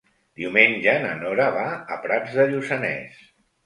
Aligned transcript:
Diumenge 0.39 0.95
na 1.05 1.13
Nora 1.21 1.47
va 1.59 1.69
a 1.77 2.01
Prats 2.09 2.37
de 2.43 2.51
Lluçanès. 2.53 3.27